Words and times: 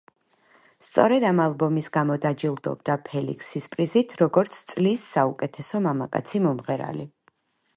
სწორედ 0.85 1.25
ამ 1.31 1.41
ალბომის 1.43 1.89
გამო 1.97 2.15
დაჯილდოვდა 2.23 2.95
ფელიქსის 3.09 3.69
პრიზით, 3.75 4.17
როგორც 4.23 4.57
წლის 4.73 5.05
საუკეთესო 5.11 5.83
მამაკაცი 5.91 6.43
მომღერალი. 6.49 7.07